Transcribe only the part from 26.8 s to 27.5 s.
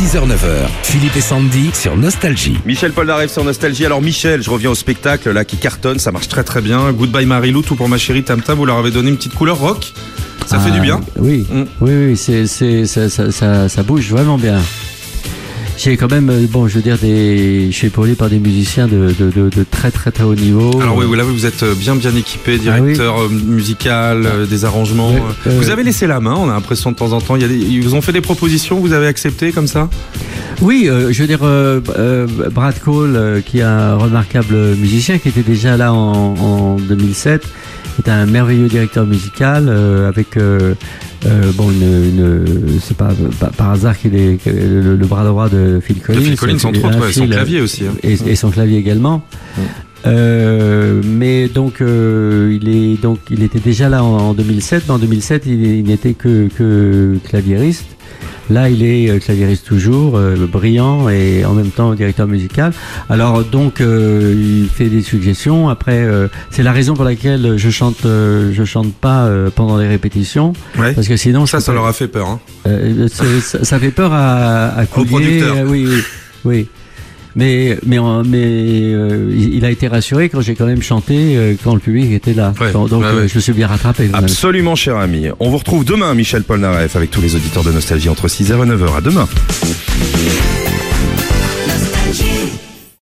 de temps en temps. Il y a